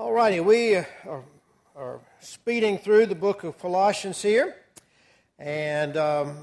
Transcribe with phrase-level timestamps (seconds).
[0.00, 1.24] All righty, we are,
[1.74, 4.54] are, speeding through the book of Colossians here,
[5.40, 6.36] and um,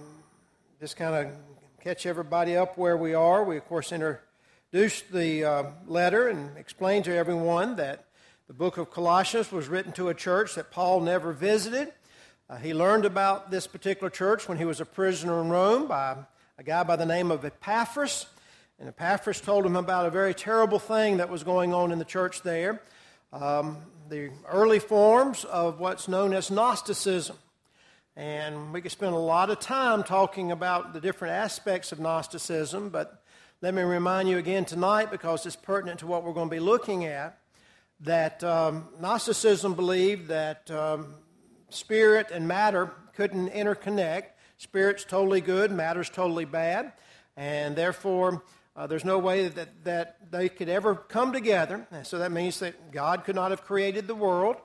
[0.81, 1.33] just kind of
[1.81, 3.45] catch everybody up where we are.
[3.45, 8.07] We, of course, introduced the uh, letter and explained to everyone that
[8.49, 11.93] the book of Colossians was written to a church that Paul never visited.
[12.49, 16.17] Uh, he learned about this particular church when he was a prisoner in Rome by
[16.57, 18.25] a guy by the name of Epaphras.
[18.79, 22.03] And Epaphras told him about a very terrible thing that was going on in the
[22.03, 22.81] church there
[23.33, 23.77] um,
[24.09, 27.37] the early forms of what's known as Gnosticism.
[28.15, 32.89] And we could spend a lot of time talking about the different aspects of Gnosticism,
[32.89, 33.21] but
[33.61, 36.59] let me remind you again tonight, because it's pertinent to what we're going to be
[36.59, 37.39] looking at,
[38.01, 41.15] that um, Gnosticism believed that um,
[41.69, 44.25] spirit and matter couldn't interconnect.
[44.57, 46.93] Spirit's totally good, matter's totally bad,
[47.35, 48.43] and therefore
[48.75, 51.87] uh, there's no way that, that they could ever come together.
[51.91, 54.57] And so that means that God could not have created the world.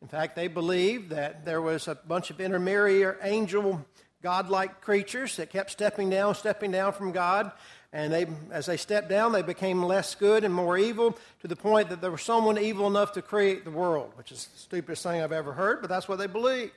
[0.00, 3.84] In fact, they believed that there was a bunch of intermediary angel
[4.22, 7.50] godlike creatures that kept stepping down, stepping down from God.
[7.92, 11.56] And they, as they stepped down, they became less good and more evil to the
[11.56, 15.02] point that there was someone evil enough to create the world, which is the stupidest
[15.02, 16.72] thing I've ever heard, but that's what they believed.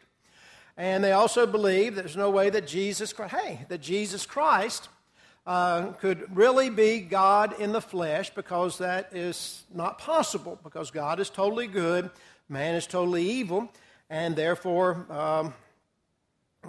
[0.77, 4.87] And they also believed there's no way that Jesus, Christ, hey, that Jesus Christ
[5.49, 11.19] uh, could really be God in the flesh because that is not possible because God
[11.19, 12.11] is totally good,
[12.47, 13.67] man is totally evil,
[14.11, 15.55] and therefore um,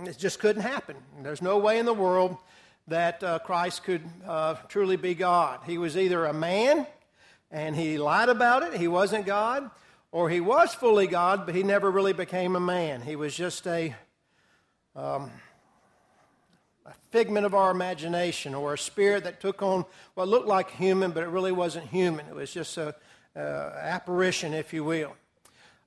[0.07, 0.97] it just couldn't happen.
[1.23, 2.39] There's no way in the world
[2.89, 5.61] that uh, Christ could uh, truly be God.
[5.67, 6.87] He was either a man
[7.51, 9.71] and he lied about it, he wasn't God,
[10.11, 13.03] or he was fully God, but he never really became a man.
[13.03, 13.95] He was just a.
[14.97, 15.31] Um,
[16.91, 21.13] a figment of our imagination or a spirit that took on what looked like human,
[21.13, 22.27] but it really wasn't human.
[22.27, 22.93] It was just an
[23.37, 25.15] apparition, if you will.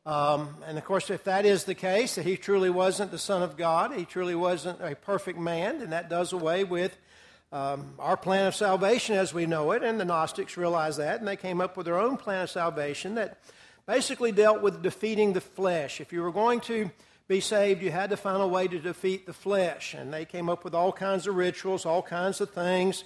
[0.05, 3.41] Um, and of course, if that is the case, that he truly wasn't the Son
[3.41, 6.97] of God, he truly wasn't a perfect man, and that does away with
[7.51, 9.83] um, our plan of salvation as we know it.
[9.83, 13.15] And the Gnostics realized that, and they came up with their own plan of salvation
[13.15, 13.39] that
[13.85, 16.01] basically dealt with defeating the flesh.
[16.01, 16.89] If you were going to
[17.27, 19.93] be saved, you had to find a way to defeat the flesh.
[19.93, 23.05] And they came up with all kinds of rituals, all kinds of things,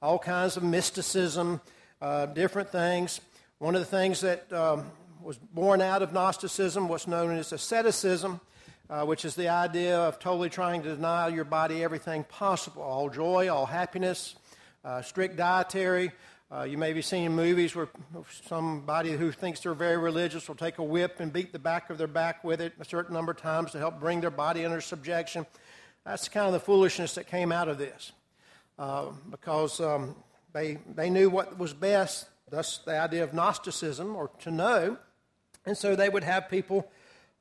[0.00, 1.60] all kinds of mysticism,
[2.00, 3.20] uh, different things.
[3.58, 4.90] One of the things that um,
[5.22, 8.40] was born out of Gnosticism was known as asceticism,
[8.88, 13.10] uh, which is the idea of totally trying to deny your body everything possible all
[13.10, 14.36] joy, all happiness,
[14.84, 16.12] uh, strict dietary,
[16.50, 17.88] uh, you may be seeing movies where
[18.46, 21.98] somebody who thinks they're very religious will take a whip and beat the back of
[21.98, 24.80] their back with it a certain number of times to help bring their body under
[24.80, 25.44] subjection.
[26.06, 28.12] That's kind of the foolishness that came out of this
[28.78, 30.14] uh, because um,
[30.54, 34.96] they, they knew what was best, thus the idea of Gnosticism, or to know.
[35.66, 36.90] And so they would have people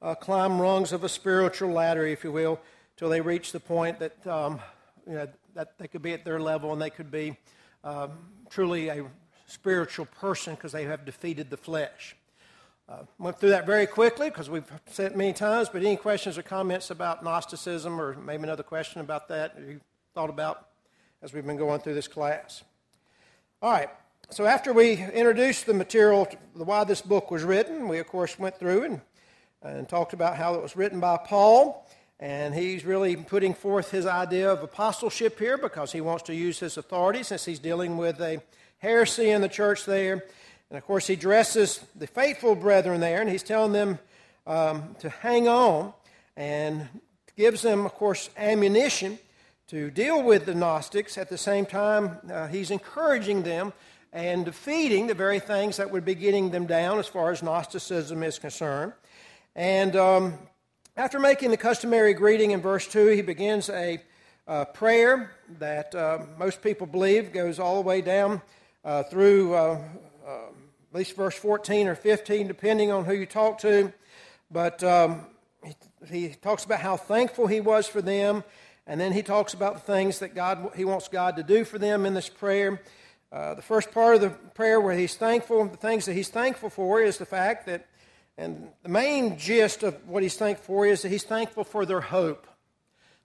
[0.01, 2.59] uh, climb rungs of a spiritual ladder, if you will,
[2.97, 4.59] till they reach the point that, um,
[5.07, 7.37] you know, that they could be at their level and they could be
[7.85, 8.11] um,
[8.49, 9.05] truly a
[9.45, 12.15] spiritual person because they have defeated the flesh.
[12.89, 16.37] Uh, went through that very quickly because we've said it many times, but any questions
[16.37, 19.81] or comments about Gnosticism or maybe another question about that you
[20.13, 20.69] thought about
[21.21, 22.63] as we've been going through this class?
[23.61, 23.89] All right,
[24.29, 28.39] so after we introduced the material, the why this book was written, we of course
[28.39, 29.01] went through and,
[29.61, 31.85] and talked about how it was written by Paul
[32.19, 36.59] and he's really putting forth his idea of apostleship here because he wants to use
[36.59, 38.41] his authority since he's dealing with a
[38.79, 40.23] heresy in the church there.
[40.69, 43.99] And of course, he dresses the faithful brethren there, and he's telling them
[44.45, 45.93] um, to hang on
[46.35, 46.87] and
[47.35, 49.19] gives them, of course, ammunition
[49.67, 51.17] to deal with the Gnostics.
[51.17, 53.73] At the same time, uh, he's encouraging them
[54.11, 58.23] and defeating the very things that would be getting them down as far as Gnosticism
[58.23, 58.93] is concerned.
[59.55, 60.33] And um,
[60.97, 64.01] after making the customary greeting in verse 2, he begins a
[64.47, 68.41] uh, prayer that uh, most people believe goes all the way down
[68.83, 69.79] uh, through uh,
[70.27, 73.93] uh, at least verse 14 or 15, depending on who you talk to.
[74.49, 75.27] But um,
[75.63, 75.75] he,
[76.09, 78.43] he, talks about how thankful he was for them,
[78.87, 81.77] and then he talks about the things that God he wants God to do for
[81.77, 82.81] them in this prayer.
[83.31, 86.71] Uh, the first part of the prayer where he's thankful, the things that he's thankful
[86.71, 87.85] for is the fact that
[88.37, 92.01] and the main gist of what he's thankful for is that he's thankful for their
[92.01, 92.45] hope,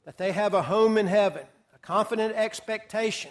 [0.05, 1.43] that they have a home in heaven,
[1.75, 3.31] a confident expectation.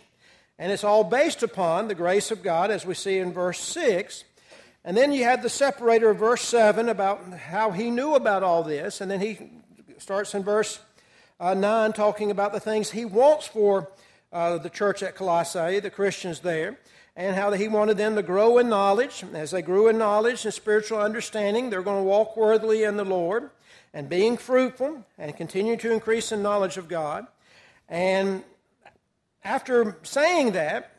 [0.59, 4.23] And it's all based upon the grace of God, as we see in verse 6.
[4.85, 8.61] And then you have the separator of verse 7 about how he knew about all
[8.61, 9.01] this.
[9.01, 9.39] And then he
[9.97, 10.79] starts in verse
[11.39, 13.89] uh, 9 talking about the things he wants for
[14.31, 16.77] uh, the church at Colossae, the Christians there.
[17.15, 19.23] And how he wanted them to grow in knowledge.
[19.33, 23.05] As they grew in knowledge and spiritual understanding, they're going to walk worthily in the
[23.05, 23.49] Lord
[23.93, 27.27] and being fruitful and continue to increase in knowledge of God.
[27.89, 28.43] And
[29.43, 30.95] after saying that,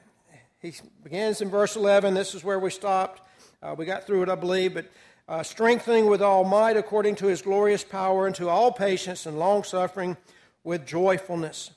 [0.60, 2.14] he begins in verse 11.
[2.14, 3.22] This is where we stopped.
[3.62, 4.86] Uh, we got through it, I believe, but
[5.28, 9.38] uh, strengthening with all might according to his glorious power, and to all patience and
[9.38, 10.16] long suffering
[10.64, 11.70] with joyfulness.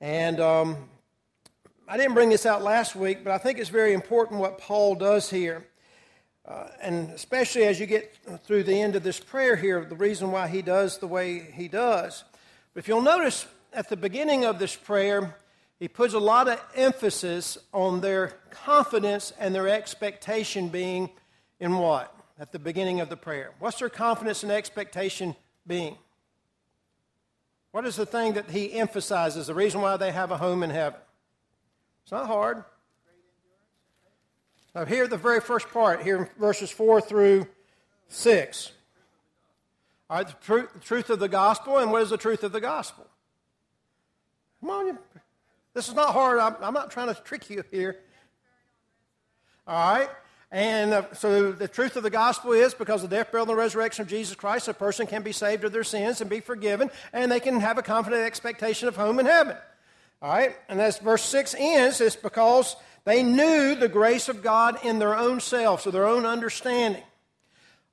[0.00, 0.76] And um,
[1.92, 4.94] I didn't bring this out last week, but I think it's very important what Paul
[4.94, 5.66] does here.
[6.46, 10.30] Uh, and especially as you get through the end of this prayer here, the reason
[10.30, 12.22] why he does the way he does.
[12.72, 15.34] But if you'll notice at the beginning of this prayer,
[15.80, 21.10] he puts a lot of emphasis on their confidence and their expectation being
[21.58, 22.14] in what?
[22.38, 23.50] At the beginning of the prayer.
[23.58, 25.34] What's their confidence and expectation
[25.66, 25.98] being?
[27.72, 30.70] What is the thing that he emphasizes, the reason why they have a home in
[30.70, 31.00] heaven?
[32.02, 32.64] It's not hard.
[34.74, 37.46] Now, here, the very first part, here verses 4 through
[38.08, 38.72] 6.
[40.08, 42.52] All right, the, truth, the truth of the gospel, and what is the truth of
[42.52, 43.06] the gospel?
[44.60, 44.98] Come on, you,
[45.74, 46.38] this is not hard.
[46.38, 47.96] I'm, I'm, not trying to trick you here.
[49.66, 50.10] All right,
[50.50, 53.58] and uh, so the truth of the gospel is because of the death, burial, and
[53.58, 56.90] resurrection of Jesus Christ, a person can be saved of their sins and be forgiven,
[57.12, 59.56] and they can have a confident expectation of home in heaven.
[60.22, 60.56] All right?
[60.68, 65.16] And as verse 6 ends, it's because they knew the grace of God in their
[65.16, 67.02] own selves, or their own understanding.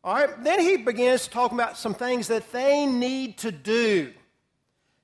[0.04, 0.44] All right?
[0.44, 4.14] Then he begins to talk about some things that they need to do.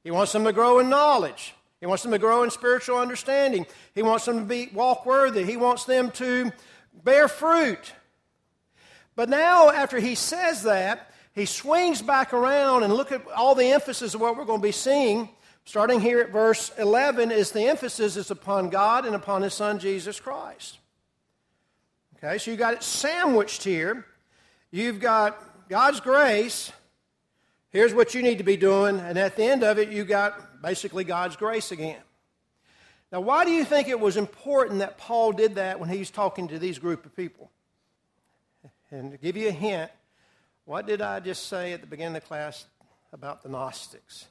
[0.03, 1.53] He wants them to grow in knowledge.
[1.79, 3.65] He wants them to grow in spiritual understanding.
[3.95, 5.43] He wants them to be walk worthy.
[5.43, 6.51] He wants them to
[7.03, 7.93] bear fruit.
[9.15, 13.71] But now, after he says that, he swings back around and look at all the
[13.71, 15.29] emphasis of what we're going to be seeing
[15.65, 19.80] starting here at verse 11, is the emphasis is upon God and upon His Son,
[19.80, 20.80] Jesus Christ.
[22.18, 24.06] Okay, so you got it sandwiched here.
[24.71, 25.38] You've got
[25.69, 26.71] God's grace.
[27.69, 29.00] Here's what you need to be doing.
[29.00, 32.01] And at the end of it, you got basically God's grace again.
[33.12, 36.48] Now, why do you think it was important that Paul did that when he's talking
[36.48, 37.51] to these group of people?
[38.89, 39.92] And to give you a hint,
[40.66, 42.66] what did I just say at the beginning of the class
[43.12, 44.27] about the Gnostics?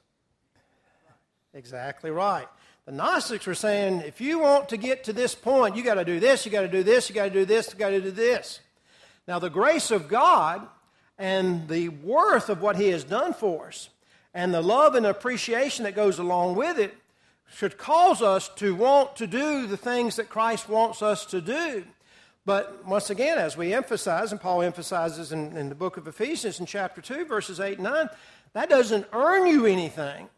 [1.55, 2.49] Exactly right.
[2.87, 6.05] The Gnostics were saying, if you want to get to this point, you got to
[6.05, 8.01] do this, you got to do this, you got to do this, you got to
[8.01, 8.61] do this.
[9.29, 10.67] Now, the grace of God
[11.19, 13.91] and the worth of what He has done for us
[14.35, 16.95] and the love and appreciation that goes along with it
[17.55, 21.85] should cause us to want to do the things that Christ wants us to do.
[22.45, 26.59] But once again, as we emphasize, and Paul emphasizes in, in the book of Ephesians
[26.59, 28.09] in chapter 2, verses 8 and 9,
[28.55, 30.29] that doesn't earn you anything.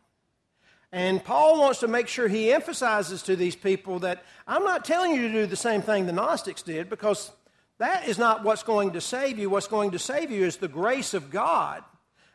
[0.94, 5.10] And Paul wants to make sure he emphasizes to these people that I'm not telling
[5.10, 7.32] you to do the same thing the Gnostics did because
[7.78, 9.50] that is not what's going to save you.
[9.50, 11.82] What's going to save you is the grace of God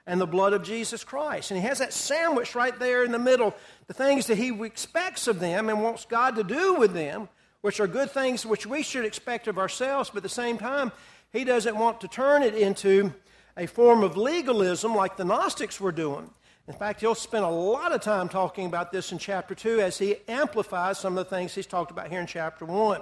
[0.05, 1.51] and the blood of Jesus Christ.
[1.51, 3.55] And he has that sandwich right there in the middle,
[3.87, 7.29] the things that he expects of them and wants God to do with them,
[7.61, 10.91] which are good things which we should expect of ourselves, but at the same time,
[11.31, 13.13] he doesn't want to turn it into
[13.55, 16.29] a form of legalism like the Gnostics were doing.
[16.69, 19.97] In fact, he'll spend a lot of time talking about this in chapter 2 as
[19.97, 23.01] he amplifies some of the things he's talked about here in chapter 1.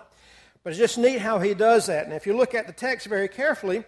[0.64, 2.06] But it's just neat how he does that.
[2.06, 3.84] And if you look at the text very carefully,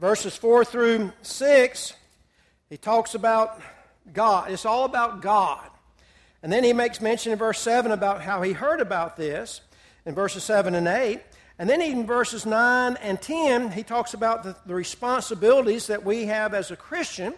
[0.00, 1.92] verses 4 through 6,
[2.70, 3.60] he talks about
[4.10, 4.50] God.
[4.50, 5.68] It's all about God.
[6.42, 9.60] And then he makes mention in verse 7 about how he heard about this
[10.06, 11.20] in verses 7 and 8.
[11.58, 16.24] And then in verses 9 and 10, he talks about the, the responsibilities that we
[16.24, 17.34] have as a Christian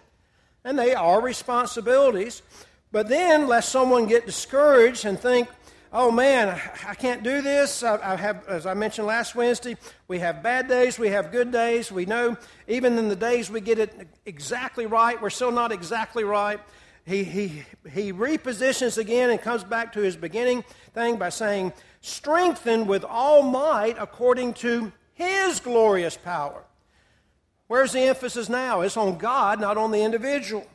[0.64, 2.42] and they are responsibilities.
[2.90, 5.48] But then, lest someone get discouraged and think,
[5.92, 7.82] oh man, I can't do this.
[7.82, 9.76] I, have, as I mentioned last Wednesday,
[10.08, 11.92] we have bad days, we have good days.
[11.92, 16.24] We know even in the days we get it exactly right, we're still not exactly
[16.24, 16.60] right.
[17.06, 22.88] He, he, he repositions again and comes back to his beginning thing by saying, strengthened
[22.88, 26.64] with all might according to his glorious power.
[27.66, 28.82] Where's the emphasis now?
[28.82, 30.66] It's on God, not on the individual.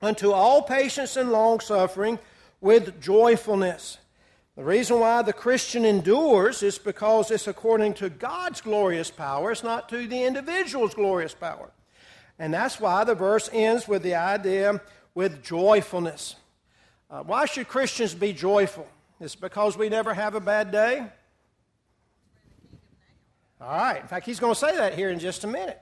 [0.00, 2.18] Unto all patience and long suffering
[2.60, 3.98] with joyfulness.
[4.56, 9.62] The reason why the Christian endures is because it's according to God's glorious power, it's
[9.62, 11.70] not to the individual's glorious power.
[12.38, 14.80] And that's why the verse ends with the idea
[15.14, 16.36] with joyfulness.
[17.10, 18.86] Uh, why should Christians be joyful?
[19.20, 21.06] It's because we never have a bad day?
[23.60, 24.00] All right.
[24.00, 25.80] In fact, he's going to say that here in just a minute.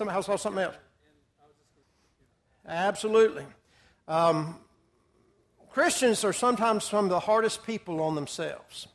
[0.00, 0.76] Else saw something else.
[2.66, 3.44] Absolutely.
[4.08, 4.58] Um,
[5.70, 8.88] Christians are sometimes some of the hardest people on themselves.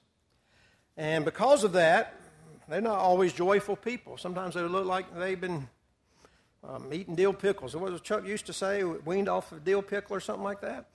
[0.98, 2.15] And because of that,
[2.67, 4.17] they're not always joyful people.
[4.17, 5.67] Sometimes they look like they've been
[6.63, 7.75] um, eating dill pickles.
[7.75, 8.84] What was Chuck used to say?
[8.84, 10.86] Weaned off of dill pickle or something like that.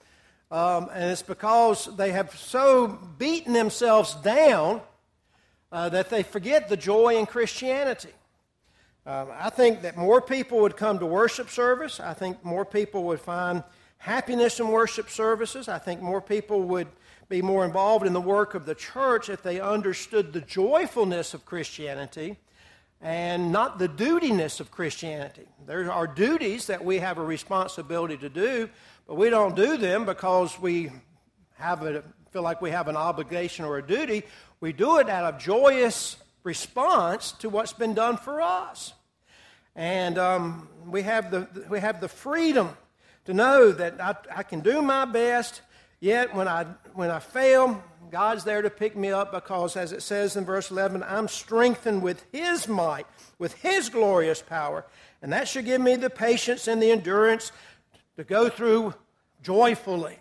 [0.49, 2.87] Um, and it's because they have so
[3.17, 4.81] beaten themselves down
[5.71, 8.13] uh, that they forget the joy in Christianity.
[9.07, 12.01] Um, I think that more people would come to worship service.
[12.01, 13.63] I think more people would find
[13.99, 15.69] happiness in worship services.
[15.69, 16.89] I think more people would
[17.29, 21.45] be more involved in the work of the church if they understood the joyfulness of
[21.45, 22.35] Christianity
[22.99, 25.47] and not the dutyness of Christianity.
[25.65, 28.69] There are duties that we have a responsibility to do,
[29.07, 30.91] but we don't do them because we
[31.53, 34.23] have a, feel like we have an obligation or a duty.
[34.59, 38.93] We do it out of joyous response to what's been done for us.
[39.75, 42.69] And um, we, have the, we have the freedom
[43.25, 45.61] to know that I, I can do my best,
[45.99, 46.63] yet when I,
[46.93, 50.71] when I fail, God's there to pick me up because, as it says in verse
[50.71, 53.05] 11, I'm strengthened with His might,
[53.37, 54.85] with His glorious power.
[55.21, 57.51] And that should give me the patience and the endurance
[58.15, 58.93] to go through
[59.43, 60.19] joyfully.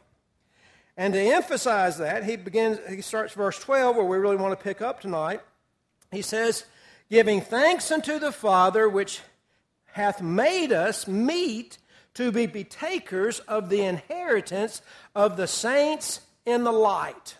[0.96, 4.64] And to emphasize that, he begins, he starts verse 12, where we really want to
[4.64, 5.40] pick up tonight.
[6.16, 6.64] He says,
[7.10, 9.20] Giving thanks unto the Father, which
[9.84, 11.76] hath made us meet
[12.14, 14.80] to be partakers of the inheritance
[15.14, 17.36] of the saints in the light.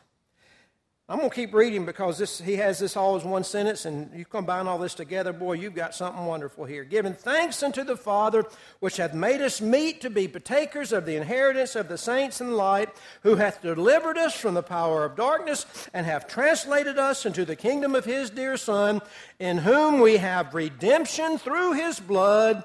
[1.09, 4.11] I'm going to keep reading because this, he has this all as one sentence, and
[4.13, 6.83] you combine all this together, boy, you've got something wonderful here.
[6.83, 8.45] Giving thanks unto the Father,
[8.81, 12.57] which hath made us meet to be partakers of the inheritance of the saints in
[12.57, 12.89] light,
[13.23, 17.55] who hath delivered us from the power of darkness, and hath translated us into the
[17.55, 19.01] kingdom of his dear Son,
[19.39, 22.65] in whom we have redemption through his blood,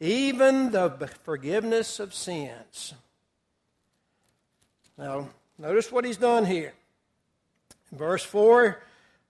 [0.00, 2.94] even the forgiveness of sins.
[4.96, 6.72] Now, notice what he's done here.
[7.92, 8.82] Verse 4,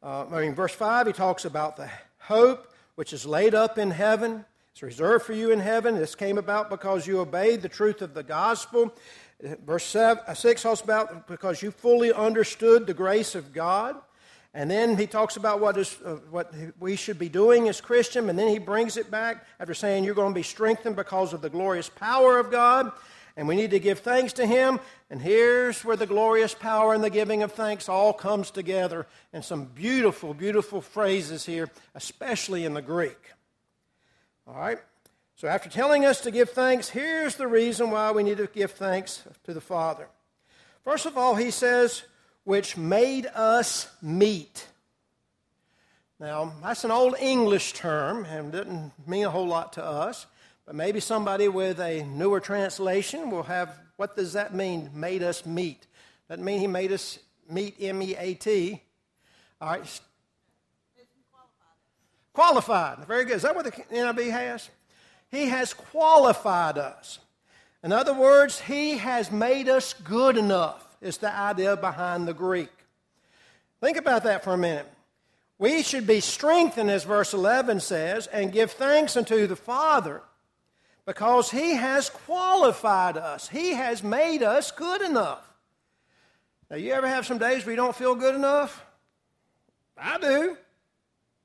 [0.04, 3.90] uh, I mean, verse 5, he talks about the hope which is laid up in
[3.90, 4.44] heaven.
[4.70, 5.96] It's reserved for you in heaven.
[5.96, 8.94] This came about because you obeyed the truth of the gospel.
[9.66, 13.96] Verse seven, uh, 6 talks about because you fully understood the grace of God.
[14.54, 18.30] And then he talks about what, is, uh, what we should be doing as Christian.
[18.30, 21.42] And then he brings it back after saying you're going to be strengthened because of
[21.42, 22.92] the glorious power of God
[23.36, 24.80] and we need to give thanks to Him.
[25.10, 29.42] And here's where the glorious power and the giving of thanks all comes together in
[29.42, 33.30] some beautiful, beautiful phrases here, especially in the Greek.
[34.46, 34.78] All right?
[35.36, 38.72] So, after telling us to give thanks, here's the reason why we need to give
[38.72, 40.06] thanks to the Father.
[40.84, 42.02] First of all, He says,
[42.44, 44.66] which made us meet.
[46.18, 50.26] Now, that's an old English term and doesn't mean a whole lot to us.
[50.72, 55.86] Maybe somebody with a newer translation will have what does that mean, made us meet?
[56.28, 58.82] That mean he made us meet, M E A T.
[59.60, 60.00] All right.
[62.32, 63.06] Qualified.
[63.06, 63.36] Very good.
[63.36, 64.70] Is that what the NIV has?
[65.30, 67.18] He has qualified us.
[67.84, 72.70] In other words, he has made us good enough, is the idea behind the Greek.
[73.80, 74.90] Think about that for a minute.
[75.58, 80.22] We should be strengthened, as verse 11 says, and give thanks unto the Father
[81.06, 85.48] because He has qualified us, He has made us good enough.
[86.70, 88.84] Now, you ever have some days where you don't feel good enough?
[89.96, 90.56] I do.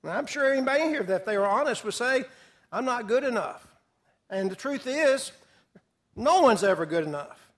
[0.03, 2.23] I'm sure anybody in here that they were honest would say,
[2.71, 3.67] I'm not good enough.
[4.29, 5.31] And the truth is,
[6.15, 7.51] no one's ever good enough.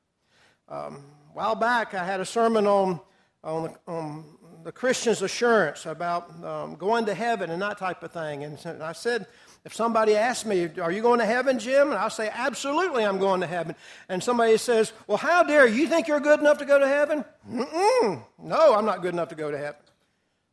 [0.68, 3.00] Um, a while back, I had a sermon on,
[3.44, 4.26] on, the, on
[4.64, 8.44] the Christian's assurance about um, going to heaven and that type of thing.
[8.44, 9.28] And I said,
[9.66, 11.90] if somebody asks me, Are you going to heaven, Jim?
[11.90, 13.76] And I'll say, Absolutely, I'm going to heaven.
[14.08, 17.26] And somebody says, Well, how dare you think you're good enough to go to heaven?
[17.52, 18.24] Mm-mm.
[18.42, 19.82] No, I'm not good enough to go to heaven.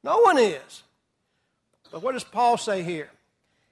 [0.03, 0.83] No one is.
[1.93, 3.11] But what does Paul say here?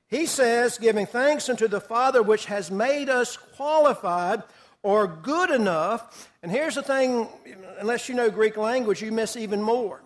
[0.07, 4.43] He says, Giving thanks unto the Father which has made us qualified
[4.85, 6.31] or good enough.
[6.43, 7.26] And here's the thing
[7.81, 10.00] unless you know Greek language, you miss even more.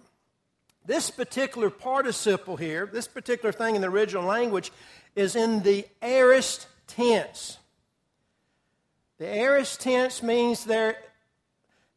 [0.88, 4.72] This particular participle here, this particular thing in the original language,
[5.14, 7.58] is in the aorist tense.
[9.18, 10.96] The aorist tense means there,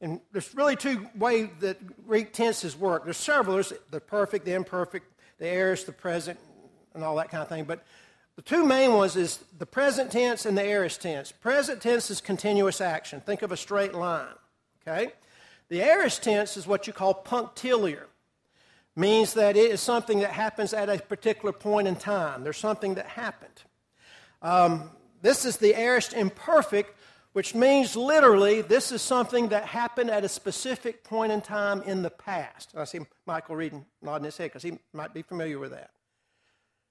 [0.01, 3.05] and there's really two ways that Greek tenses work.
[3.05, 3.55] There's several.
[3.55, 5.05] There's the perfect, the imperfect,
[5.37, 6.37] the aorist, the present,
[6.93, 7.63] and all that kind of thing.
[7.63, 7.85] But
[8.35, 11.31] the two main ones is the present tense and the aorist tense.
[11.31, 13.21] Present tense is continuous action.
[13.21, 14.35] Think of a straight line.
[14.85, 15.13] Okay?
[15.69, 18.07] The aorist tense is what you call punctiliar
[18.95, 22.43] means that it is something that happens at a particular point in time.
[22.43, 23.63] There's something that happened.
[24.41, 26.97] Um, this is the aorist imperfect,
[27.33, 32.01] which means literally this is something that happened at a specific point in time in
[32.01, 32.73] the past.
[32.75, 35.91] I see Michael reading, nodding his head because he might be familiar with that.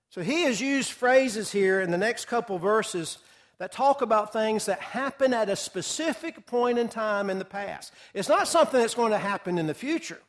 [0.09, 3.19] So he has used phrases here in the next couple verses
[3.59, 7.93] that talk about things that happen at a specific point in time in the past.
[8.15, 10.21] It's not something that's going to happen in the future,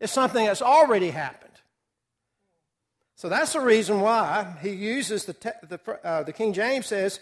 [0.00, 1.50] it's something that's already happened.
[3.16, 7.20] So that's the reason why he uses the, te- the, uh, the King James says,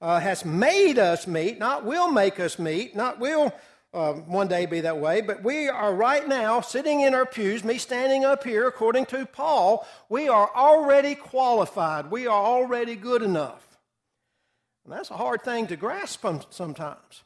[0.00, 3.52] uh, has made us meet, not will make us meet, not will
[3.92, 7.64] uh, one day be that way, but we are right now sitting in our pews,
[7.64, 12.10] me standing up here, according to Paul, we are already qualified.
[12.10, 13.66] We are already good enough.
[14.84, 17.24] And that's a hard thing to grasp sometimes.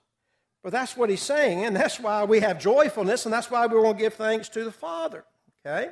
[0.64, 3.78] But that's what he's saying, and that's why we have joyfulness, and that's why we
[3.78, 5.23] want to give thanks to the Father.
[5.61, 5.90] Okay?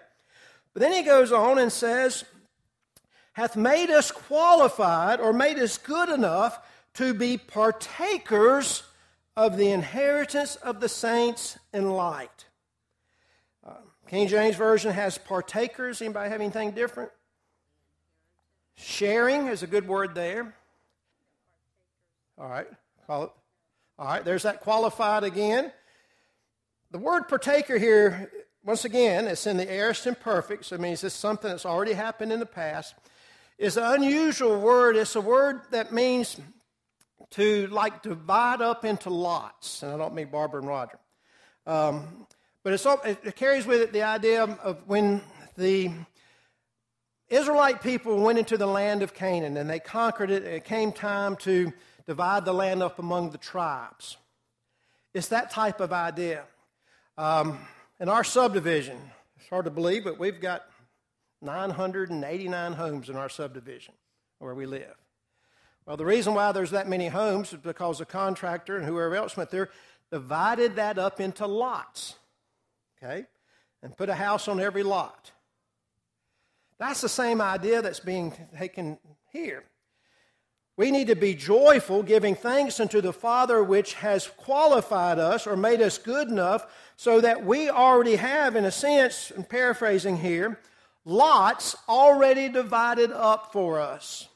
[0.72, 2.24] But then he goes on and says,
[3.34, 6.58] hath made us qualified or made us good enough
[6.94, 8.82] to be partakers
[9.36, 12.46] of the inheritance of the saints in light.
[13.66, 13.74] Uh,
[14.08, 16.00] King James Version has partakers.
[16.00, 17.10] Anybody have anything different?
[18.76, 20.54] Sharing is a good word there.
[22.38, 22.68] All right,
[23.06, 23.30] call it.
[24.02, 25.70] All right, there's that qualified again.
[26.90, 28.32] The word partaker here
[28.64, 32.32] once again, it's in the aorist imperfect, so it means it's something that's already happened
[32.32, 32.96] in the past.
[33.58, 34.96] It's an unusual word.
[34.96, 36.36] It's a word that means
[37.30, 39.84] to like divide up into lots.
[39.84, 40.98] And I don't mean Barbara and Roger.
[41.64, 42.26] Um,
[42.64, 45.22] but it carries with it the idea of when
[45.56, 45.92] the
[47.28, 51.36] Israelite people went into the land of Canaan and they conquered it, it came time
[51.36, 51.72] to
[52.06, 54.16] divide the land up among the tribes.
[55.14, 56.44] It's that type of idea.
[57.18, 57.58] Um,
[58.00, 58.98] in our subdivision,
[59.38, 60.64] it's hard to believe, but we've got
[61.42, 63.94] 989 homes in our subdivision
[64.38, 64.94] where we live.
[65.86, 69.36] Well, the reason why there's that many homes is because the contractor and whoever else
[69.36, 69.68] went there
[70.10, 72.14] divided that up into lots,
[73.02, 73.26] okay,
[73.82, 75.32] and put a house on every lot.
[76.78, 78.98] That's the same idea that's being taken
[79.32, 79.64] here.
[80.76, 85.56] We need to be joyful, giving thanks unto the Father which has qualified us or
[85.56, 90.58] made us good enough so that we already have, in a sense, and paraphrasing here,
[91.04, 94.28] lots already divided up for us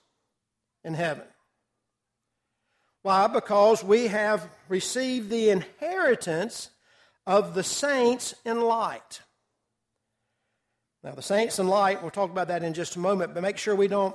[0.84, 1.24] in heaven.
[3.02, 3.28] Why?
[3.28, 6.70] Because we have received the inheritance
[7.26, 9.20] of the saints in light.
[11.02, 13.58] Now, the saints in light, we'll talk about that in just a moment, but make
[13.58, 14.14] sure we don't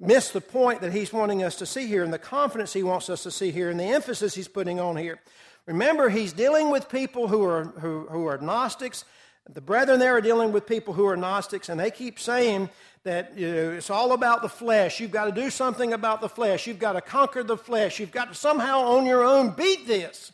[0.00, 3.10] miss the point that he's wanting us to see here and the confidence he wants
[3.10, 5.20] us to see here and the emphasis he's putting on here.
[5.66, 9.04] Remember, he's dealing with people who are, who, who are Gnostics.
[9.48, 12.70] The brethren there are dealing with people who are Gnostics, and they keep saying
[13.04, 15.00] that you know, it's all about the flesh.
[15.00, 16.66] You've got to do something about the flesh.
[16.66, 18.00] You've got to conquer the flesh.
[18.00, 20.32] You've got to somehow on your own beat this.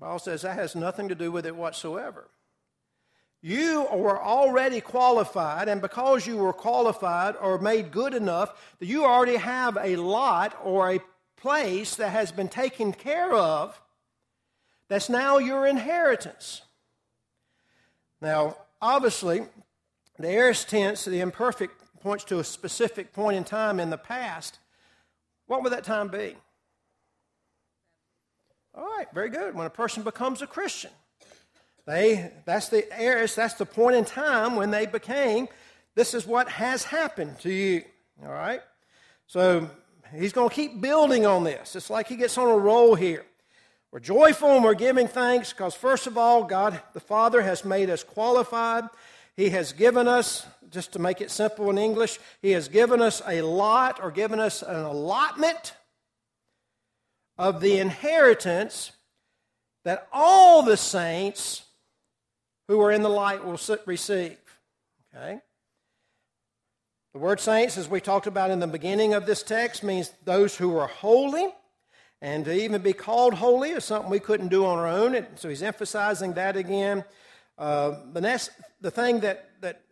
[0.00, 2.28] Paul says that has nothing to do with it whatsoever.
[3.46, 9.04] You were already qualified, and because you were qualified or made good enough, that you
[9.04, 11.00] already have a lot or a
[11.36, 13.78] place that has been taken care of
[14.88, 16.62] that's now your inheritance.
[18.22, 19.42] Now, obviously,
[20.18, 24.58] the aorist tense, the imperfect, points to a specific point in time in the past.
[25.48, 26.34] What would that time be?
[28.74, 29.54] All right, very good.
[29.54, 30.92] When a person becomes a Christian.
[31.86, 35.48] They, that's the aorist, that's the point in time when they became,
[35.94, 37.84] this is what has happened to you.
[38.22, 38.60] All right?
[39.26, 39.68] So
[40.14, 41.76] he's going to keep building on this.
[41.76, 43.24] It's like he gets on a roll here.
[43.92, 47.90] We're joyful and we're giving thanks because, first of all, God the Father has made
[47.90, 48.84] us qualified.
[49.36, 53.22] He has given us, just to make it simple in English, He has given us
[53.26, 55.74] a lot or given us an allotment
[57.38, 58.92] of the inheritance
[59.84, 61.63] that all the saints
[62.68, 64.38] who are in the light will receive.
[65.14, 65.38] Okay?
[67.12, 70.56] The word saints, as we talked about in the beginning of this text, means those
[70.56, 71.46] who are holy.
[72.20, 75.26] And to even be called holy is something we couldn't do on our own.
[75.36, 77.04] So he's emphasizing that again.
[77.56, 79.82] Uh, the thing that, that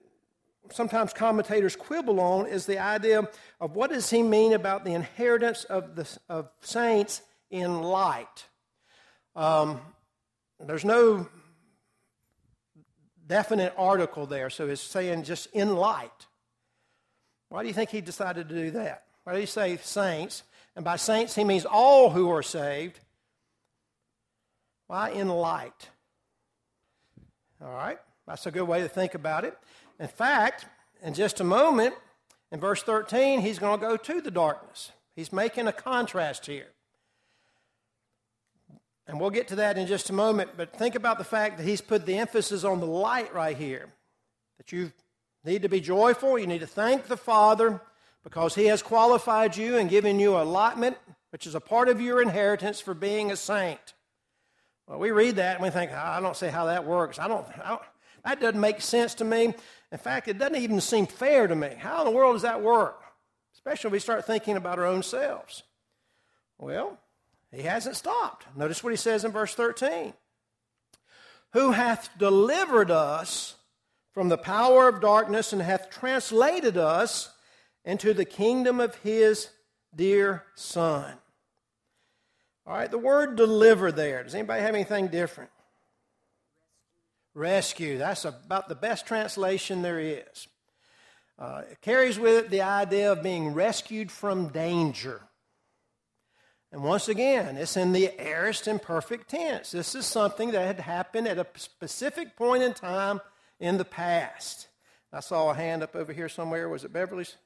[0.73, 3.29] sometimes commentators quibble on is the idea
[3.61, 8.47] of what does he mean about the inheritance of, the, of saints in light.
[9.37, 9.81] Um,
[10.59, 11.29] there's no
[13.33, 16.27] definite article there, so it's saying just in light.
[17.49, 19.05] Why do you think he decided to do that?
[19.25, 20.43] Why did he say saints?
[20.77, 23.01] And by saints, he means all who are saved.
[24.87, 25.89] Why in light?
[27.65, 29.57] All right, that's a good way to think about it.
[29.99, 30.67] In fact,
[31.03, 31.95] in just a moment,
[32.51, 34.93] in verse 13, he's going to go to the darkness.
[35.17, 36.72] He's making a contrast here.
[39.13, 41.65] And we'll get to that in just a moment, but think about the fact that
[41.65, 43.93] he's put the emphasis on the light right here.
[44.57, 44.91] That you
[45.45, 47.83] need to be joyful, you need to thank the Father
[48.25, 50.97] because he has qualified you and given you allotment,
[51.29, 53.93] which is a part of your inheritance for being a saint.
[54.87, 57.19] Well, we read that and we think, oh, I don't see how that works.
[57.19, 57.83] I don't, I don't,
[58.25, 59.53] that doesn't make sense to me.
[59.93, 61.75] In fact, it doesn't even seem fair to me.
[61.79, 62.99] How in the world does that work?
[63.53, 65.65] Especially if we start thinking about our own selves.
[66.57, 66.99] Well,
[67.53, 68.47] he hasn't stopped.
[68.57, 70.15] Notice what he says in verse 13
[71.53, 73.57] Who hath delivered us
[74.13, 77.31] from the power of darkness and hath translated us
[77.85, 79.49] into the kingdom of his
[79.95, 81.15] dear Son.
[82.67, 84.23] All right, the word deliver there.
[84.23, 85.51] Does anybody have anything different?
[87.35, 87.99] Rescue.
[87.99, 90.47] That's about the best translation there is.
[91.39, 95.21] Uh, it carries with it the idea of being rescued from danger.
[96.73, 99.73] And once again, it's in the aorist imperfect tense.
[99.73, 103.21] This is something that had happened at a specific point in time
[103.61, 104.69] in the past.
[105.13, 106.71] I saw a hand up over here somewhere.
[106.71, 107.37] Was it Beverly's?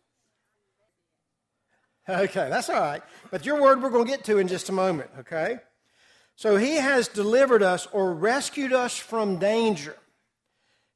[2.09, 3.03] Okay, that's all right.
[3.33, 5.59] But your word we're going to get to in just a moment, okay?
[6.37, 9.97] So he has delivered us or rescued us from danger.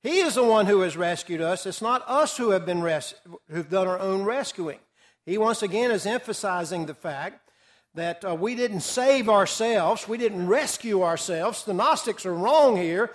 [0.05, 1.66] He is the one who has rescued us.
[1.66, 3.14] It's not us who have been res-
[3.51, 4.79] who've done our own rescuing.
[5.27, 7.49] He once again is emphasizing the fact
[7.94, 11.64] that uh, we didn't save ourselves, we didn't rescue ourselves.
[11.64, 13.12] The Gnostics are wrong here.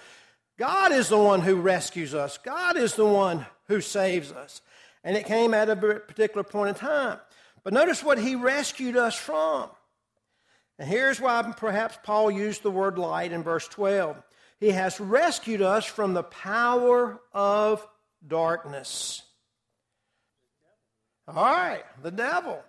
[0.57, 2.38] God is the one who rescues us.
[2.38, 4.61] God is the one who saves us.
[5.03, 7.19] And it came at a particular point in time.
[7.63, 9.69] But notice what he rescued us from.
[10.77, 14.21] And here's why perhaps Paul used the word light in verse 12.
[14.59, 17.85] He has rescued us from the power of
[18.25, 19.21] darkness.
[21.27, 22.61] All right, the devil.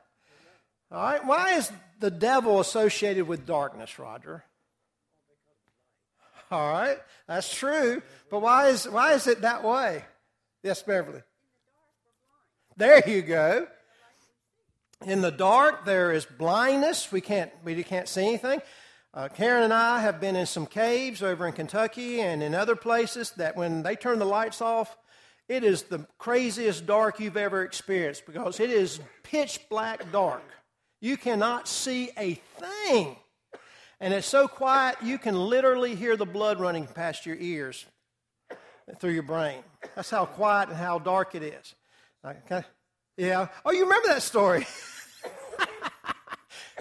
[0.91, 4.45] All right, why is the devil associated with darkness, Roger?
[6.51, 8.03] All right, that's true.
[8.31, 10.05] But why is, why is it that way?
[10.63, 11.23] Yes, Beverly.
[12.77, 13.67] There you go.
[15.05, 17.11] In the dark, there is blindness.
[17.11, 18.61] We can't, we can't see anything.
[19.13, 22.77] Uh, Karen and I have been in some caves over in Kentucky and in other
[22.77, 24.97] places that when they turn the lights off,
[25.49, 30.43] it is the craziest dark you've ever experienced because it is pitch black dark.
[31.01, 33.17] You cannot see a thing.
[34.01, 37.87] And it's so quiet, you can literally hear the blood running past your ears
[38.99, 39.63] through your brain.
[39.95, 41.75] That's how quiet and how dark it is.
[42.25, 42.65] Okay?
[43.17, 43.49] Yeah.
[43.65, 44.67] Oh, you remember that story?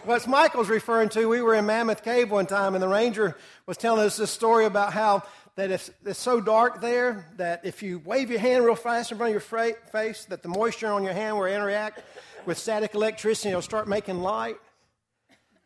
[0.05, 3.75] What Michael's referring to, we were in Mammoth Cave one time, and the ranger was
[3.75, 5.23] telling us this story about how
[5.55, 9.17] that if it's so dark there that if you wave your hand real fast in
[9.17, 12.03] front of your face, that the moisture on your hand will interact
[12.47, 14.57] with static electricity, it'll start making light.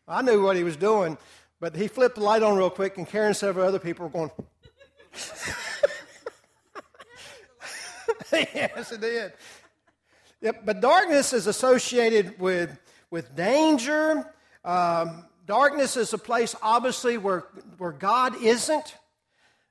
[0.06, 1.16] I knew what he was doing,
[1.60, 4.10] but he flipped the light on real quick, and Karen and several other people were
[4.10, 4.30] going.
[8.32, 9.32] yes, it did.
[10.40, 12.78] Yep, but darkness is associated with,
[13.10, 14.32] with danger.
[14.64, 17.44] Um, darkness is a place, obviously, where,
[17.78, 18.96] where God isn't.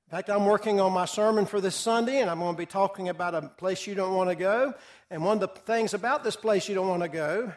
[0.09, 2.65] In fact, I'm working on my sermon for this Sunday, and I'm going to be
[2.65, 4.73] talking about a place you don't want to go.
[5.11, 7.53] And one of the things about this place you don't want to go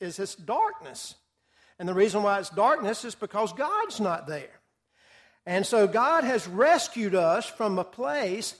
[0.00, 1.14] is its darkness.
[1.78, 4.60] And the reason why it's darkness is because God's not there.
[5.46, 8.54] And so God has rescued us from a place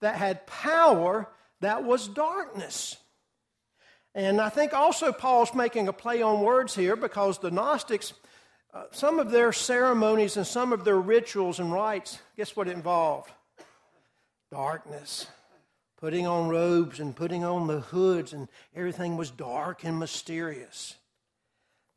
[0.00, 1.28] that had power
[1.60, 2.96] that was darkness.
[4.14, 8.12] And I think also Paul's making a play on words here because the Gnostics,
[8.72, 12.72] uh, some of their ceremonies and some of their rituals and rites, guess what it
[12.72, 13.30] involved?
[14.52, 15.26] Darkness.
[16.04, 20.96] Putting on robes and putting on the hoods, and everything was dark and mysterious.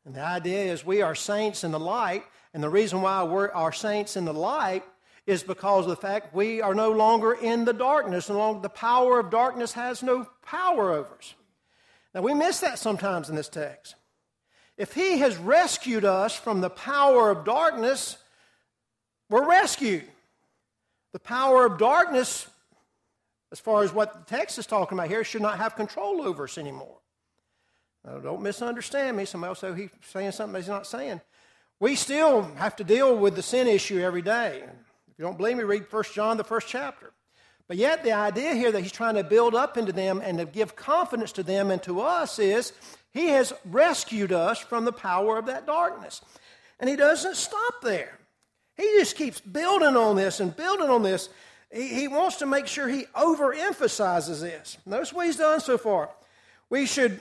[0.06, 3.50] And the idea is we are saints in the light, and the reason why we're
[3.50, 4.82] are saints in the light
[5.26, 8.30] is because of the fact we are no longer in the darkness.
[8.30, 11.34] No longer the power of darkness has no power over us.
[12.14, 13.94] Now, we miss that sometimes in this text.
[14.78, 18.16] If He has rescued us from the power of darkness,
[19.28, 20.06] we're rescued.
[21.12, 22.48] The power of darkness,
[23.52, 26.44] as far as what the text is talking about here, should not have control over
[26.44, 26.98] us anymore.
[28.04, 29.24] Now, don't misunderstand me.
[29.24, 31.20] Somebody else he's saying something that he's not saying.
[31.80, 34.62] We still have to deal with the sin issue every day.
[34.64, 37.12] If you don't believe me, read 1 John, the first chapter.
[37.68, 40.46] But yet, the idea here that he's trying to build up into them and to
[40.46, 42.72] give confidence to them and to us is
[43.10, 46.22] he has rescued us from the power of that darkness.
[46.80, 48.18] And he doesn't stop there.
[48.76, 51.28] He just keeps building on this and building on this.
[51.72, 54.78] He, he wants to make sure he overemphasizes this.
[54.86, 56.10] Notice what he's done so far.
[56.70, 57.20] We should,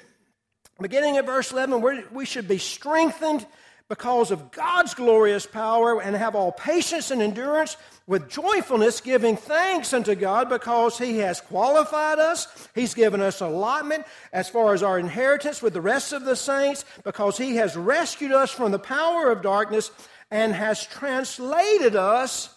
[0.80, 3.46] beginning at verse 11, we should be strengthened
[3.90, 9.94] because of God's glorious power and have all patience and endurance with joyfulness, giving thanks
[9.94, 12.70] unto God because He has qualified us.
[12.76, 16.84] He's given us allotment as far as our inheritance with the rest of the saints
[17.04, 19.92] because He has rescued us from the power of darkness
[20.32, 22.54] and has translated us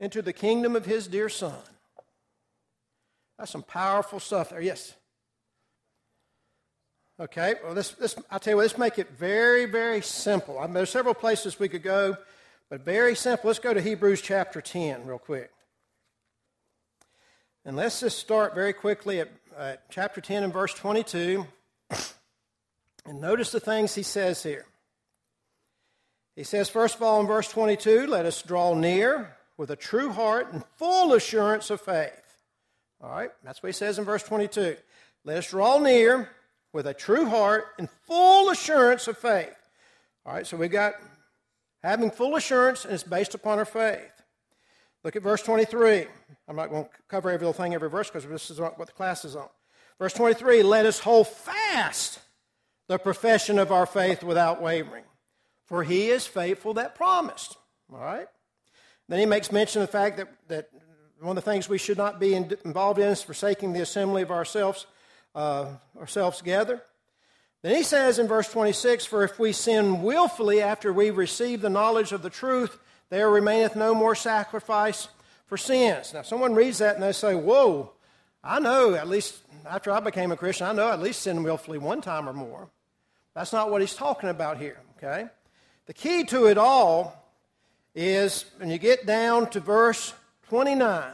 [0.00, 1.54] into the kingdom of His dear Son.
[3.38, 4.60] That's some powerful stuff there.
[4.60, 4.94] Yes.
[7.20, 10.58] Okay, well, this, this, I'll tell you what, let's make it very, very simple.
[10.58, 12.16] I mean, there's several places we could go,
[12.70, 13.48] but very simple.
[13.48, 15.50] Let's go to Hebrews chapter 10 real quick.
[17.66, 21.46] And let's just start very quickly at, at chapter 10 and verse 22.
[23.06, 24.66] And notice the things he says here.
[26.36, 30.08] He says, first of all, in verse 22, let us draw near with a true
[30.08, 32.38] heart and full assurance of faith.
[33.02, 34.74] All right, that's what he says in verse 22.
[35.26, 36.30] Let us draw near
[36.72, 39.54] with a true heart and full assurance of faith.
[40.24, 40.94] All right, so we've got
[41.82, 44.22] having full assurance, and it's based upon our faith.
[45.04, 46.06] Look at verse 23.
[46.48, 48.86] I'm not going to cover every little thing, every verse, because this is what the
[48.86, 49.50] class is on.
[49.98, 52.18] Verse 23 Let us hold fast
[52.88, 55.04] the profession of our faith without wavering,
[55.66, 57.58] for he is faithful that promised.
[57.92, 58.26] All right?
[59.10, 60.70] Then he makes mention of the fact that, that
[61.18, 64.22] one of the things we should not be in, involved in is forsaking the assembly
[64.22, 64.86] of ourselves
[65.34, 65.66] uh,
[65.98, 66.80] ourselves together.
[67.62, 71.68] Then he says in verse 26 For if we sin willfully after we receive the
[71.68, 72.78] knowledge of the truth,
[73.10, 75.08] there remaineth no more sacrifice
[75.46, 76.14] for sins.
[76.14, 77.90] Now, someone reads that and they say, Whoa,
[78.44, 81.78] I know, at least after I became a Christian, I know at least sin willfully
[81.78, 82.68] one time or more.
[83.34, 85.26] That's not what he's talking about here, okay?
[85.86, 87.19] The key to it all
[87.94, 90.14] is when you get down to verse
[90.48, 91.12] 29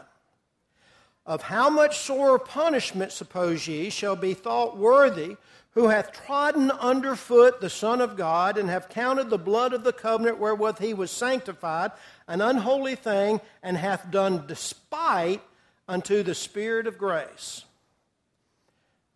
[1.27, 5.37] of how much sore punishment, suppose ye, shall be thought worthy,
[5.73, 9.85] who hath trodden under foot the Son of God, and have counted the blood of
[9.85, 11.91] the covenant wherewith he was sanctified
[12.29, 15.43] an unholy thing, and hath done despite
[15.89, 17.65] unto the Spirit of grace.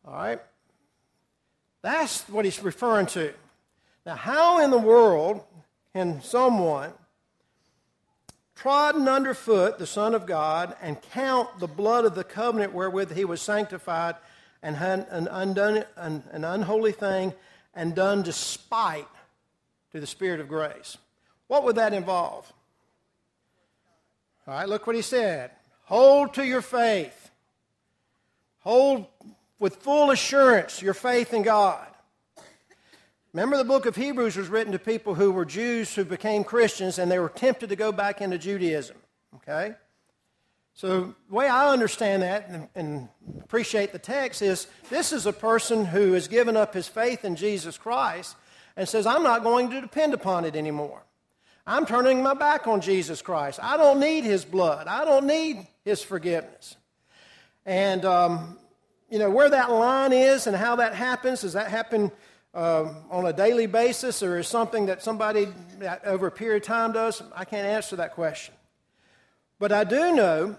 [0.04, 0.40] All right?
[1.82, 3.32] That's what he's referring to.
[4.04, 5.42] Now, how in the world
[5.94, 6.92] can someone
[8.60, 13.24] trodden underfoot the Son of God and count the blood of the covenant wherewith he
[13.24, 14.16] was sanctified
[14.62, 17.32] and an, undone, an, an unholy thing
[17.74, 19.08] and done despite
[19.92, 20.98] to the Spirit of grace.
[21.46, 22.52] What would that involve?
[24.46, 25.52] All right, look what he said.
[25.84, 27.30] Hold to your faith.
[28.60, 29.06] Hold
[29.58, 31.86] with full assurance your faith in God.
[33.32, 36.98] Remember, the book of Hebrews was written to people who were Jews who became Christians
[36.98, 38.96] and they were tempted to go back into Judaism.
[39.36, 39.74] Okay?
[40.74, 43.08] So, the way I understand that and,
[43.40, 47.36] appreciate the text is this is a person who has given up his faith in
[47.36, 48.34] Jesus Christ
[48.76, 51.02] and says, I'm not going to depend upon it anymore.
[51.66, 53.60] I'm turning my back on Jesus Christ.
[53.62, 56.76] I don't need his blood, I don't need his forgiveness.
[57.66, 58.58] And, um,
[59.10, 62.10] you know, where that line is and how that happens, does that happen?
[62.54, 65.48] Uh, on a daily basis or is something that somebody
[66.04, 67.22] over a period of time does?
[67.34, 68.54] I can't answer that question.
[69.58, 70.56] But I do know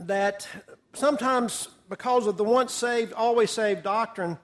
[0.00, 0.48] that
[0.92, 4.38] sometimes, because of the once saved, always saved doctrine,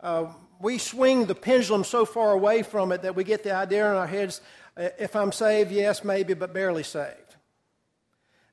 [0.00, 0.26] uh,
[0.60, 3.96] we swing the pendulum so far away from it that we get the idea in
[3.96, 4.40] our heads
[4.76, 7.36] if I'm saved, yes, maybe, but barely saved.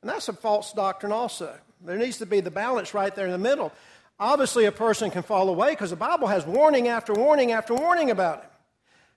[0.01, 1.55] And that's a false doctrine, also.
[1.81, 3.71] There needs to be the balance right there in the middle.
[4.19, 8.11] Obviously, a person can fall away because the Bible has warning after warning after warning
[8.11, 8.51] about it.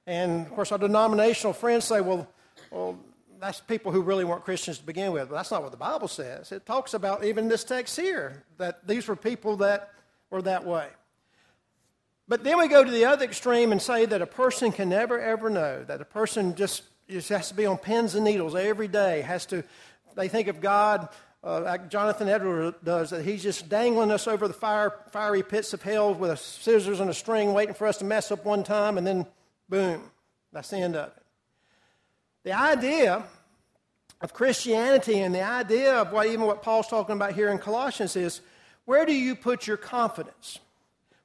[0.06, 2.28] And of course, our denominational friends say, well,
[2.70, 2.98] well,
[3.40, 5.28] that's people who really weren't Christians to begin with.
[5.28, 6.52] But that's not what the Bible says.
[6.52, 9.90] It talks about even this text here that these were people that
[10.30, 10.86] were that way.
[12.28, 15.20] But then we go to the other extreme and say that a person can never
[15.20, 18.88] ever know, that a person just, just has to be on pins and needles every
[18.88, 19.64] day, has to,
[20.14, 21.08] they think of God
[21.44, 25.72] uh, like Jonathan Edwards does, that he's just dangling us over the fire, fiery pits
[25.72, 28.62] of hell with a scissors and a string, waiting for us to mess up one
[28.62, 29.26] time, and then
[29.68, 30.02] boom,
[30.52, 31.22] that's the end of it.
[32.44, 33.24] The idea
[34.20, 38.14] of Christianity and the idea of what even what Paul's talking about here in Colossians
[38.14, 38.40] is
[38.84, 40.58] where do you put your confidence?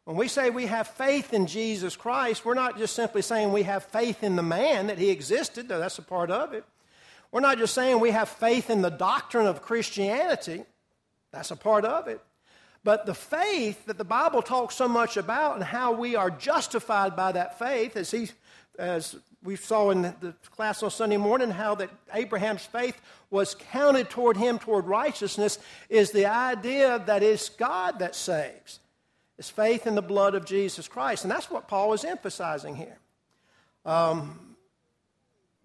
[0.05, 3.63] When we say we have faith in Jesus Christ, we're not just simply saying we
[3.63, 6.63] have faith in the man that he existed, though that's a part of it.
[7.31, 10.63] We're not just saying we have faith in the doctrine of Christianity,
[11.31, 12.21] that's a part of it.
[12.83, 17.15] But the faith that the Bible talks so much about and how we are justified
[17.15, 18.29] by that faith, as, he,
[18.79, 24.09] as we saw in the class on Sunday morning, how that Abraham's faith was counted
[24.09, 25.59] toward him toward righteousness,
[25.89, 28.79] is the idea that it's God that saves.
[29.37, 31.23] It's faith in the blood of Jesus Christ.
[31.25, 32.97] And that's what Paul is emphasizing here.
[33.85, 34.46] Um,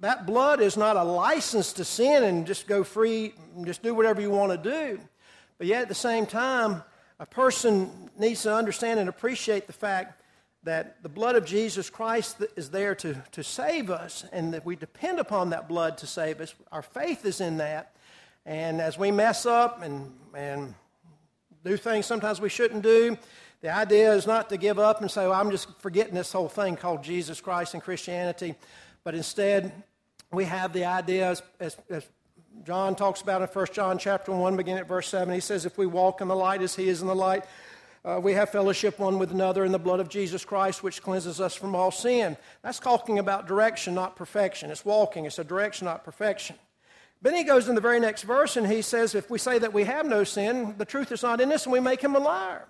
[0.02, 3.94] that blood is not a license to sin and just go free and just do
[3.94, 5.00] whatever you want to do.
[5.58, 6.82] But yet at the same time,
[7.20, 10.20] a person needs to understand and appreciate the fact
[10.64, 14.74] that the blood of Jesus Christ is there to, to save us and that we
[14.74, 16.52] depend upon that blood to save us.
[16.72, 17.94] Our faith is in that.
[18.44, 20.74] And as we mess up and, and
[21.64, 23.16] do things sometimes we shouldn't do,
[23.60, 26.48] the idea is not to give up and say, well, I'm just forgetting this whole
[26.48, 28.56] thing called Jesus Christ and Christianity.
[29.04, 29.72] But instead,
[30.32, 32.04] we have the idea, as, as, as
[32.64, 35.32] John talks about in 1 John chapter 1, beginning at verse 7.
[35.32, 37.44] He says, If we walk in the light as he is in the light,
[38.04, 41.40] uh, we have fellowship one with another in the blood of Jesus Christ, which cleanses
[41.40, 42.36] us from all sin.
[42.62, 44.70] That's talking about direction, not perfection.
[44.70, 46.56] It's walking, it's a direction, not perfection.
[47.20, 49.72] Then he goes in the very next verse and he says, If we say that
[49.72, 52.18] we have no sin, the truth is not in us, and we make him a
[52.18, 52.66] liar.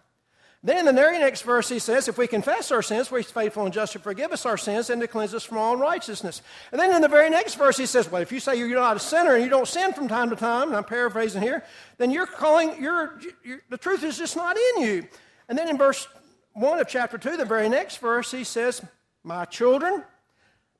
[0.65, 3.65] Then in the very next verse, he says, If we confess our sins, he's faithful
[3.65, 6.41] and just to forgive us our sins and to cleanse us from all unrighteousness.
[6.71, 8.97] And then in the very next verse, he says, Well, if you say you're not
[8.97, 11.65] a sinner and you don't sin from time to time, and I'm paraphrasing here,
[11.99, 15.09] then you're calling, you're, you're, the truth is just not in you.
[15.49, 16.07] And then in verse
[16.53, 18.83] 1 of chapter 2, the very next verse, he says,
[19.25, 20.05] My children,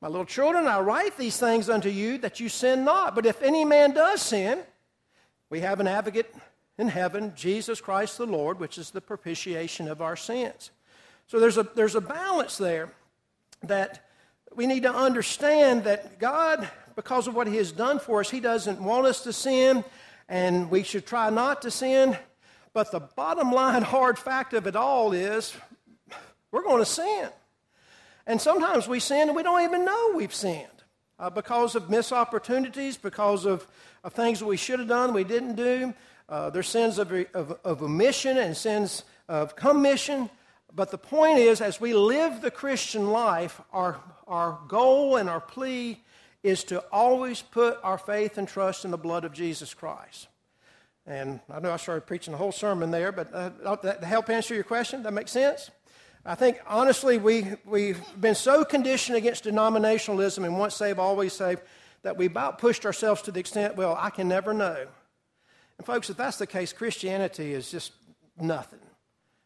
[0.01, 3.17] my little children, I write these things unto you that you sin not.
[3.17, 4.61] But if any man does sin,
[5.51, 6.33] we have an advocate
[6.83, 10.73] in heaven, Jesus Christ the Lord, which is the propitiation of our sins.
[11.29, 12.91] So there's a, there's a balance there
[13.63, 14.05] that
[14.55, 18.41] we need to understand that God, because of what He has done for us, He
[18.41, 19.85] doesn't want us to sin,
[20.29, 22.19] and we should try not to sin.
[22.75, 25.57] But the bottom line hard fact of it all is
[26.51, 27.29] we're going to sin.
[28.27, 30.67] And sometimes we sin and we don't even know we've sinned
[31.19, 33.67] uh, because of missed opportunities, because of,
[34.03, 35.95] of things that we should have done, we didn't do.
[36.33, 40.31] Uh, there's sins of, of, of omission and sins of commission.
[40.75, 45.43] But the point is, as we live the Christian life, our, our goal and our
[45.43, 46.01] plea
[46.43, 50.29] is to always put our faith and trust in the blood of Jesus Christ.
[51.07, 54.55] And I know I started preaching a whole sermon there, but uh, that help answer
[54.55, 55.03] your question?
[55.03, 55.71] That makes sense?
[56.25, 61.61] I think, honestly, we, we've been so conditioned against denominationalism and once saved, always saved,
[62.05, 64.87] that we about pushed ourselves to the extent, well, I can never know.
[65.83, 67.91] And, folks, if that's the case, Christianity is just
[68.41, 68.79] nothing.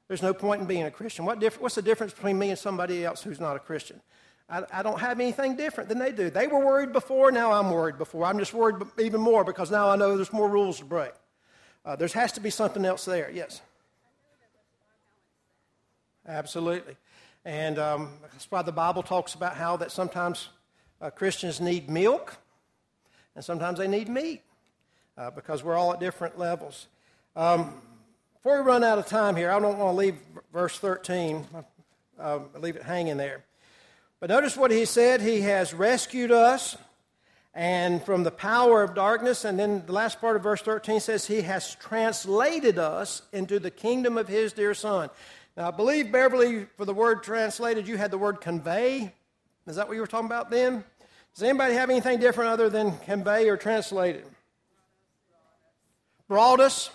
[0.06, 1.24] There's no point in being a Christian.
[1.24, 4.02] What diff- what's the difference between me and somebody else who's not a Christian?
[4.46, 6.28] I, I, don't have anything different than they do.
[6.28, 8.26] They were worried before, now I'm worried before.
[8.26, 11.12] I'm just worried even more because now I know there's more rules to break.
[11.86, 13.30] Uh, there has to be something else there.
[13.32, 13.62] Yes.
[16.28, 16.96] Absolutely.
[17.46, 20.50] And um, that's why the Bible talks about how that sometimes
[21.00, 22.36] uh, Christians need milk
[23.34, 24.42] and sometimes they need meat
[25.16, 26.86] uh, because we're all at different levels.
[27.34, 27.80] Um,
[28.34, 30.16] before we run out of time here, I don't want to leave
[30.52, 31.46] verse 13,
[32.18, 33.44] uh, leave it hanging there.
[34.20, 35.20] But notice what he said.
[35.20, 36.76] He has rescued us
[37.56, 39.44] and from the power of darkness.
[39.44, 43.70] And then the last part of verse 13 says, He has translated us into the
[43.70, 45.08] kingdom of His dear Son.
[45.56, 49.12] Now, I believe, Beverly, for the word translated, you had the word convey.
[49.66, 50.84] Is that what you were talking about then?
[51.34, 54.24] Does anybody have anything different other than convey or translated?
[56.28, 56.90] Brought us.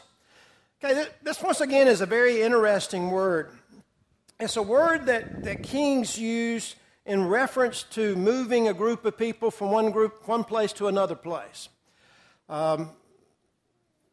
[0.83, 3.49] Okay, this once again is a very interesting word.
[4.41, 9.49] It's a word that, that kings use in reference to moving a group of people
[9.49, 11.69] from one group, one place to another place.
[12.49, 12.89] Um,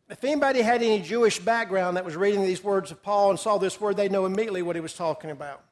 [0.09, 3.59] if anybody had any Jewish background that was reading these words of Paul and saw
[3.59, 5.65] this word, they'd know immediately what he was talking about.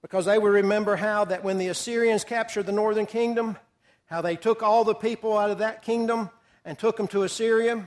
[0.00, 3.58] Because they would remember how that when the Assyrians captured the northern kingdom,
[4.06, 6.30] how they took all the people out of that kingdom
[6.64, 7.84] and took them to Assyria,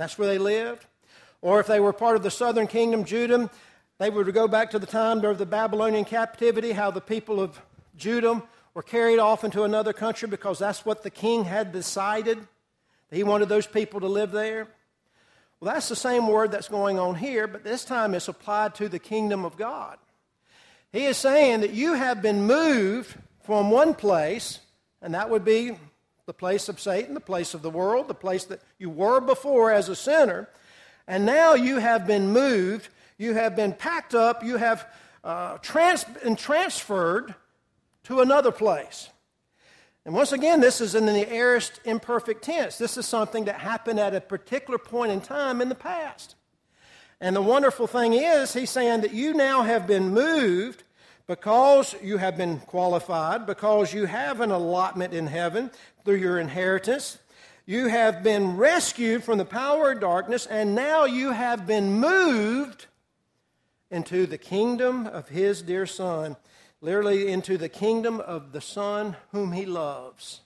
[0.00, 0.86] that's where they lived.
[1.40, 3.50] Or if they were part of the southern kingdom, Judah,
[3.98, 7.60] they would go back to the time of the Babylonian captivity, how the people of
[7.96, 8.42] Judah
[8.74, 12.38] were carried off into another country because that's what the king had decided.
[13.10, 14.66] He wanted those people to live there.
[15.60, 18.88] Well, that's the same word that's going on here, but this time it's applied to
[18.88, 19.98] the kingdom of God.
[20.92, 24.60] He is saying that you have been moved from one place,
[25.00, 25.76] and that would be
[26.26, 29.70] the place of Satan, the place of the world, the place that you were before
[29.70, 30.48] as a sinner,
[31.06, 32.88] and now you have been moved,
[33.18, 34.86] you have been packed up, you have
[35.22, 37.34] uh, trans- been transferred
[38.04, 39.10] to another place.
[40.06, 42.76] And once again, this is in the aorist imperfect tense.
[42.76, 46.34] This is something that happened at a particular point in time in the past.
[47.20, 50.84] And the wonderful thing is, he's saying that you now have been moved
[51.26, 55.70] because you have been qualified, because you have an allotment in heaven
[56.04, 57.18] through your inheritance.
[57.66, 62.86] You have been rescued from the power of darkness, and now you have been moved
[63.90, 66.36] into the kingdom of his dear Son
[66.84, 70.42] literally into the kingdom of the Son whom he loves.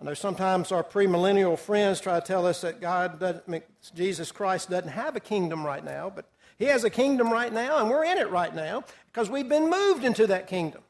[0.00, 4.70] I know sometimes our premillennial friends try to tell us that God, doesn't, Jesus Christ,
[4.70, 6.24] doesn't have a kingdom right now, but
[6.58, 9.68] He has a kingdom right now, and we're in it right now because we've been
[9.68, 10.82] moved into that kingdom.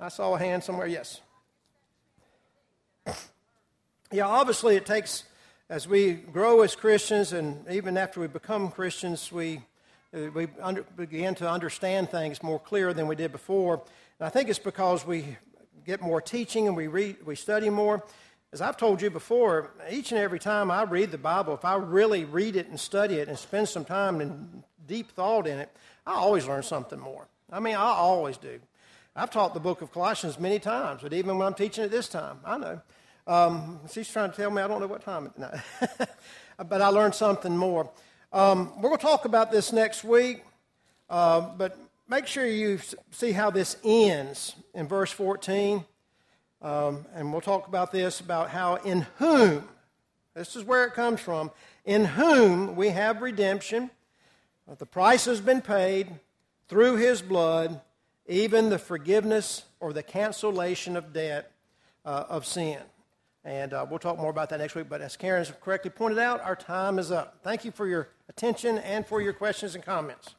[0.00, 0.86] I saw a hand somewhere.
[0.86, 1.20] Yes.
[4.10, 5.24] Yeah, obviously, it takes,
[5.68, 9.60] as we grow as Christians, and even after we become Christians, we,
[10.14, 13.82] uh, we under, begin to understand things more clear than we did before.
[14.18, 15.36] And I think it's because we
[15.84, 18.02] get more teaching and we, read, we study more.
[18.50, 21.74] As I've told you before, each and every time I read the Bible, if I
[21.74, 25.70] really read it and study it and spend some time and deep thought in it,
[26.06, 27.28] I always learn something more.
[27.52, 28.58] I mean, I always do.
[29.14, 32.08] I've taught the book of Colossians many times, but even when I'm teaching it this
[32.08, 32.80] time, I know.
[33.26, 36.06] Um, she's trying to tell me I don't know what time it is.
[36.68, 37.90] but I learned something more.
[38.32, 40.44] Um, we're going to talk about this next week,
[41.10, 41.78] uh, but
[42.08, 42.80] make sure you
[43.10, 45.84] see how this ends in verse 14.
[46.60, 49.68] Um, and we'll talk about this about how in whom,
[50.34, 51.50] this is where it comes from,
[51.84, 53.90] in whom we have redemption.
[54.76, 56.10] The price has been paid
[56.68, 57.80] through his blood,
[58.26, 61.50] even the forgiveness or the cancellation of debt
[62.04, 62.78] uh, of sin.
[63.44, 64.90] And uh, we'll talk more about that next week.
[64.90, 67.38] But as Karen correctly pointed out, our time is up.
[67.42, 70.34] Thank you for your attention and for your questions and comments.